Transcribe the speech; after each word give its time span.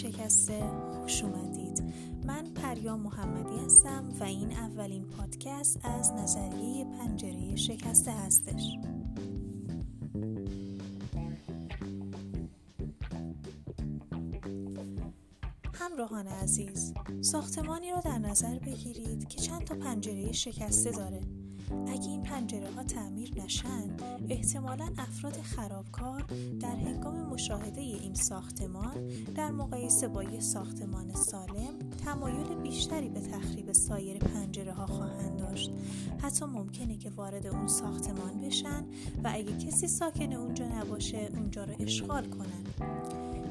شکسته 0.00 0.60
خوش 0.92 1.24
اومدید. 1.24 1.82
من 2.26 2.44
پریام 2.44 3.00
محمدی 3.00 3.64
هستم 3.64 4.08
و 4.20 4.24
این 4.24 4.52
اولین 4.52 5.04
پادکست 5.04 5.80
از 5.82 6.12
نظریه 6.12 6.84
پنجره 6.84 7.56
شکسته 7.56 8.10
هستش. 8.10 8.76
همراهان 15.74 16.26
عزیز 16.26 16.94
ساختمانی 17.20 17.90
را 17.90 18.00
در 18.00 18.18
نظر 18.18 18.58
بگیرید 18.58 19.28
که 19.28 19.38
چند 19.40 19.64
تا 19.64 19.74
پنجره 19.74 20.32
شکسته 20.32 20.90
داره. 20.90 21.20
اگه 21.88 22.08
این 22.08 22.22
پنجره 22.22 22.70
ها 22.76 22.82
تعمیر 22.82 23.30
نشن 23.44 23.96
احتمالا 24.28 24.88
افراد 24.98 25.32
خرابکار 25.32 26.24
در 26.60 26.76
هنگام 26.76 27.26
مشاهده 27.26 27.80
این 27.80 28.14
ساختمان 28.14 29.08
در 29.34 29.50
مقایسه 29.50 30.08
با 30.08 30.22
یک 30.22 30.42
ساختمان 30.42 31.14
سالم 31.14 31.78
تمایل 32.04 32.54
بیشتری 32.62 33.08
به 33.08 33.20
تخریب 33.20 33.72
سایر 33.72 34.18
پنجره 34.18 34.72
ها 34.72 34.86
خواهند 34.86 35.36
داشت. 35.36 35.70
حتی 36.22 36.44
ممکنه 36.44 36.96
که 36.96 37.10
وارد 37.10 37.46
اون 37.46 37.68
ساختمان 37.68 38.40
بشن 38.40 38.84
و 39.24 39.30
اگه 39.34 39.56
کسی 39.56 39.88
ساکن 39.88 40.32
اونجا 40.32 40.68
نباشه 40.68 41.28
اونجا 41.34 41.64
رو 41.64 41.74
اشغال 41.78 42.24
کنن. 42.24 42.64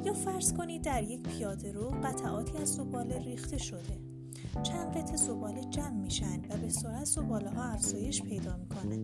یا 0.05 0.13
فرض 0.13 0.53
کنید 0.53 0.81
در 0.81 1.03
یک 1.03 1.21
پیاده 1.23 1.71
رو 1.71 1.89
قطعاتی 1.89 2.57
از 2.57 2.73
زباله 2.75 3.19
ریخته 3.19 3.57
شده. 3.57 4.08
چند 4.63 4.97
قطع 4.97 5.15
زباله 5.15 5.63
جمع 5.63 5.89
میشن 5.89 6.39
و 6.49 6.57
به 6.57 6.69
سرعت 6.69 7.05
زباله 7.05 7.49
ها 7.49 7.63
افزایش 7.63 8.21
پیدا 8.21 8.57
می‌کنن 8.57 9.03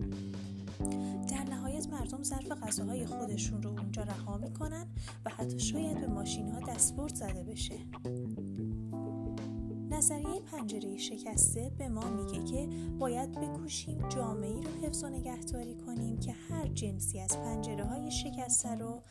در 1.30 1.44
نهایت 1.44 1.88
مردم 1.88 2.24
ظرف 2.24 2.52
غذاهای 2.52 3.06
خودشون 3.06 3.64
رو 3.64 3.70
اونجا 3.70 4.04
رها 4.04 4.38
می‌کنن 4.38 4.88
و 5.26 5.30
حتی 5.30 5.60
شاید 5.60 6.02
به 6.02 6.08
ماشین 6.08 6.50
ها 6.50 6.60
دستبرد 6.60 7.16
زده 7.16 7.44
بشه. 7.44 7.76
نظریه 9.90 10.42
پنجره 10.52 10.98
شکسته 10.98 11.72
به 11.78 11.90
ما 11.90 12.10
میگه 12.10 12.44
که 12.44 12.68
باید 13.00 13.32
بکوشیم 13.32 14.10
جامعه 14.10 14.62
رو 14.62 14.70
حفظ 14.84 15.04
و 15.04 15.10
نگهداری 15.10 15.76
کنیم 15.76 16.20
که 16.20 16.32
هر 16.32 16.68
جنسی 16.68 17.20
از 17.20 17.38
پنجره 17.38 17.84
های 17.86 18.12
شکسته 18.12 18.76
رو 18.76 19.02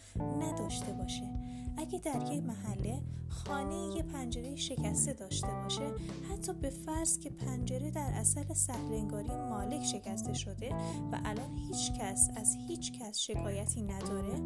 نداشته 0.40 0.92
باشه. 0.92 1.30
اگه 1.76 1.98
در 1.98 2.32
یک 2.32 2.42
محله 2.42 3.02
خانه 3.46 3.96
یه 3.96 4.02
پنجره 4.02 4.56
شکسته 4.56 5.12
داشته 5.12 5.46
باشه 5.46 5.92
حتی 6.30 6.52
به 6.52 6.70
فرض 6.70 7.18
که 7.18 7.30
پنجره 7.30 7.90
در 7.90 8.10
اثر 8.14 8.54
سهلنگاری 8.54 9.28
مالک 9.28 9.84
شکسته 9.84 10.34
شده 10.34 10.74
و 11.12 11.20
الان 11.24 11.56
هیچ 11.56 11.92
کس 12.00 12.30
از 12.36 12.56
هیچ 12.68 12.92
کس 12.92 13.18
شکایتی 13.18 13.82
نداره 13.82 14.40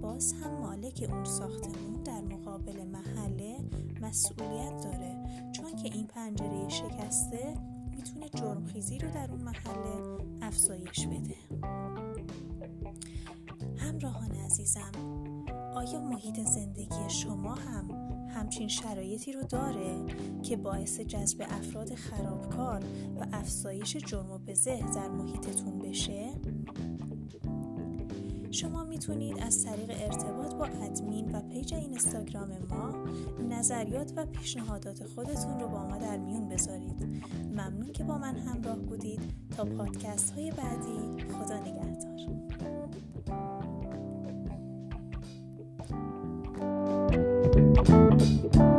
باز 0.00 0.32
هم 0.32 0.50
مالک 0.60 1.08
اون 1.10 1.24
ساختمون 1.24 2.02
در 2.04 2.20
مقابل 2.20 2.84
محله 2.84 3.56
مسئولیت 4.00 4.82
داره. 4.82 5.16
چون 5.52 5.76
که 5.76 5.94
این 5.94 6.06
پنجره 6.06 6.68
شکسته 6.68 7.56
می‌تونه 7.96 8.28
جرمخیزی 8.28 8.98
رو 8.98 9.10
در 9.10 9.30
اون 9.30 9.40
محله 9.40 10.18
افزایش 10.42 11.06
بده. 11.06 11.36
همراهان 13.76 14.30
عزیزم 14.30 14.92
آیا 15.74 16.00
محیط 16.00 16.40
زندگی 16.40 17.08
شما 17.08 17.54
هم 17.54 18.03
همچین 18.34 18.68
شرایطی 18.68 19.32
رو 19.32 19.42
داره 19.42 20.06
که 20.42 20.56
باعث 20.56 21.00
جذب 21.00 21.42
افراد 21.50 21.94
خرابکار 21.94 22.84
و 23.20 23.26
افزایش 23.32 23.96
جرم 23.96 24.30
و 24.30 24.38
بزه 24.38 24.78
در 24.94 25.08
محیطتون 25.08 25.78
بشه؟ 25.78 26.32
شما 28.50 28.84
می‌تونید 28.84 29.38
از 29.38 29.64
طریق 29.64 29.90
ارتباط 29.90 30.54
با 30.54 30.64
ادمین 30.64 31.34
و 31.34 31.40
پیج 31.40 31.74
اینستاگرام 31.74 32.48
ما 32.70 33.04
نظریات 33.50 34.12
و 34.16 34.26
پیشنهادات 34.26 35.06
خودتون 35.06 35.60
رو 35.60 35.68
با 35.68 35.86
ما 35.86 35.98
در 35.98 36.16
میون 36.16 36.48
بذارید. 36.48 37.24
ممنون 37.50 37.92
که 37.92 38.04
با 38.04 38.18
من 38.18 38.36
همراه 38.36 38.76
بودید. 38.76 39.20
تا 39.56 39.64
پادکست 39.64 40.30
های 40.30 40.50
بعدی 40.50 41.22
خدا 41.32 41.58
نگهدار. 41.58 41.73
Música 47.88 48.73